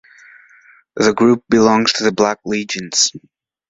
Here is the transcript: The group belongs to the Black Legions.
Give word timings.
The 0.95 1.13
group 1.13 1.43
belongs 1.47 1.93
to 1.93 2.03
the 2.03 2.11
Black 2.11 2.39
Legions. 2.43 3.11